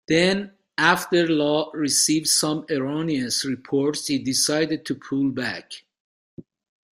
Then, 0.07 0.53
after 0.79 1.27
Law 1.27 1.69
received 1.75 2.27
some 2.27 2.65
erroneous 2.71 3.45
reports, 3.45 4.07
he 4.07 4.17
decided 4.17 4.83
to 4.87 4.95
pull 4.95 5.29
back. 5.29 5.73